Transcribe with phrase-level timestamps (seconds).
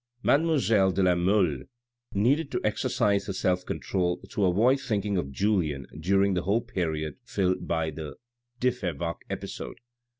[0.23, 1.65] Mademoiselle de la Mole
[2.15, 7.17] needed to exercise her self control to avoid thinking of Julien during the whole period
[7.23, 8.15] filled by the
[8.59, 9.77] de Fervaques episode.